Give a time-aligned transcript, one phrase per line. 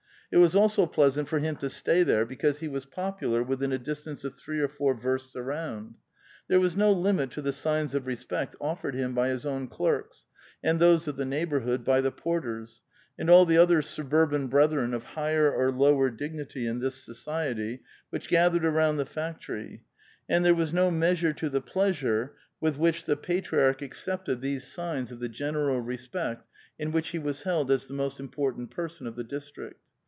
[0.33, 3.77] It was also pleasant for him to stay there because he was popular within a
[3.77, 5.95] dis tance of three or four versts around.
[6.49, 10.27] Tliere was no limit to the signs of respect off*ered him by his own clerks
[10.63, 12.81] and tliose of the neighborhood, by the porters,
[13.19, 17.81] and all the other sub urban brethren of higher or lower dignity in this society
[18.09, 19.83] which gathered around the factory,
[20.29, 24.63] and there was no meas ure to the pleasure with which the patriarch accepted these
[24.63, 24.95] 446 A VITAL QUESTION.
[24.95, 25.35] signs of the
[25.67, 26.47] general respect
[26.79, 29.81] in whicb he was held as the most imi)ortant person of the district.